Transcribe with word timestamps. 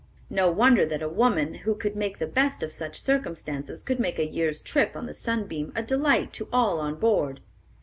No 0.31 0.49
wonder 0.49 0.83
that 0.83 1.03
a 1.03 1.07
woman 1.07 1.53
who 1.53 1.75
could 1.75 1.95
make 1.95 2.17
the 2.17 2.25
best 2.25 2.63
of 2.63 2.71
such 2.73 2.99
circumstances 2.99 3.83
could 3.83 3.99
make 3.99 4.17
a 4.17 4.25
year's 4.25 4.59
trip 4.59 4.95
on 4.95 5.05
the 5.05 5.13
Sunbeam 5.13 5.71
a 5.75 5.83
delight 5.83 6.33
to 6.33 6.49
all 6.51 6.79
on 6.79 6.95
board. 6.95 7.39